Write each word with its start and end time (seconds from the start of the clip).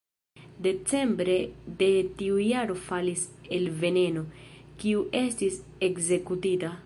Decembre 0.67 1.35
de 1.81 1.89
tiu 2.21 2.39
jaro 2.45 2.77
falis 2.87 3.27
"el 3.59 3.69
Veneno", 3.83 4.25
kiu 4.85 5.03
estis 5.23 5.63
ekzekutita. 5.89 6.77